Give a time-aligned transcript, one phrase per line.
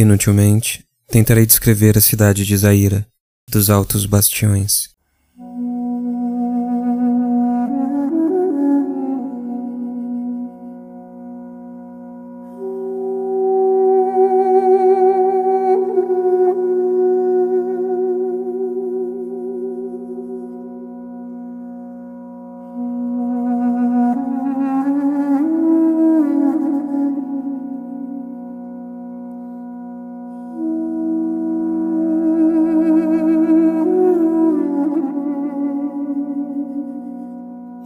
[0.00, 3.06] Inutilmente, tentarei descrever a cidade de Zaira,
[3.46, 4.88] dos altos bastiões.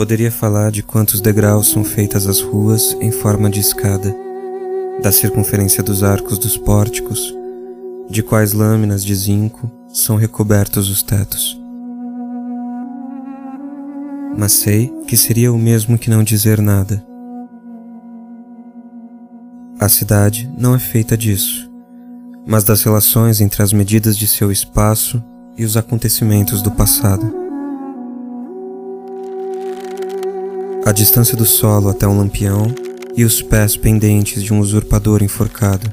[0.00, 4.16] Poderia falar de quantos degraus são feitas as ruas em forma de escada,
[5.02, 7.36] da circunferência dos arcos dos pórticos,
[8.08, 11.60] de quais lâminas de zinco são recobertos os tetos.
[14.38, 17.04] Mas sei que seria o mesmo que não dizer nada.
[19.78, 21.70] A cidade não é feita disso,
[22.46, 25.22] mas das relações entre as medidas de seu espaço
[25.58, 27.39] e os acontecimentos do passado.
[30.90, 32.66] A distância do solo até um lampião
[33.16, 35.88] e os pés pendentes de um usurpador enforcado.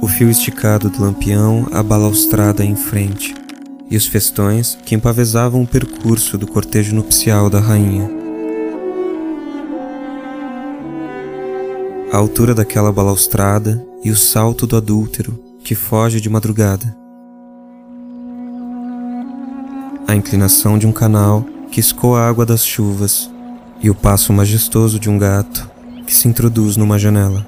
[0.00, 3.34] O fio esticado do lampião a balaustrada em frente,
[3.90, 8.08] e os festões que empavesavam o percurso do cortejo nupcial da rainha.
[12.12, 16.96] A altura daquela balaustrada e o salto do adúltero que foge de madrugada.
[20.06, 21.44] A inclinação de um canal
[21.74, 23.28] que escoa a água das chuvas
[23.82, 25.68] e o passo majestoso de um gato
[26.06, 27.44] que se introduz numa janela.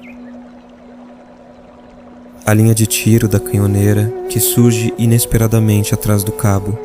[2.45, 6.77] A linha de tiro da canhoneira que surge inesperadamente atrás do cabo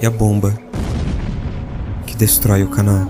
[0.00, 0.56] e a bomba
[2.06, 3.04] que destrói o canal.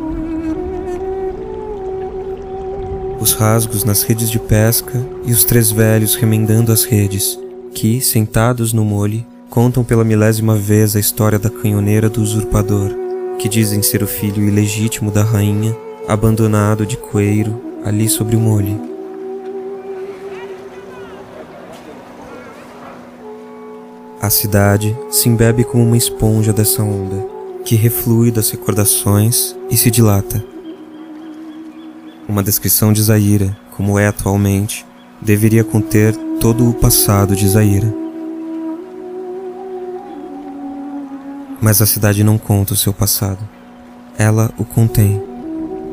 [3.21, 7.39] Os rasgos nas redes de pesca e os três velhos remendando as redes,
[7.75, 13.04] que, sentados no mole, contam pela milésima vez a história da canhoneira do usurpador
[13.39, 15.77] que dizem ser o filho ilegítimo da rainha,
[16.09, 18.81] abandonado de coeiro ali sobre o molhe.
[24.21, 27.27] A cidade se embebe como uma esponja dessa onda,
[27.65, 30.43] que reflui das recordações e se dilata.
[32.27, 34.87] Uma descrição de Zaira, como é atualmente,
[35.21, 38.04] deveria conter todo o passado de Zaira.
[41.65, 43.39] Mas a cidade não conta o seu passado.
[44.19, 45.19] Ela o contém,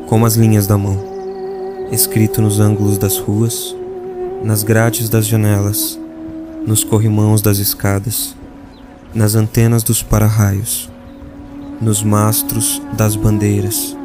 [0.05, 1.01] como as linhas da mão,
[1.93, 3.73] escrito nos ângulos das ruas,
[4.43, 5.97] nas grades das janelas,
[6.67, 8.35] nos corrimãos das escadas,
[9.15, 10.91] nas antenas dos para-raios,
[11.79, 13.95] nos mastros das bandeiras.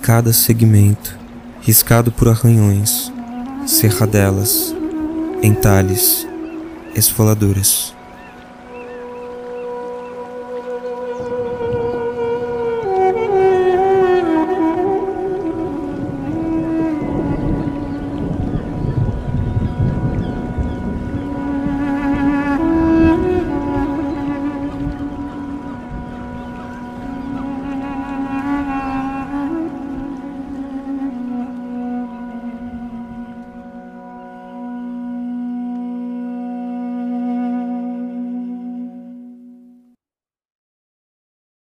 [0.00, 1.14] Cada segmento,
[1.60, 3.12] riscado por arranhões,
[3.66, 4.74] serradelas,
[5.42, 6.26] entalhes,
[6.94, 7.95] esfoladuras.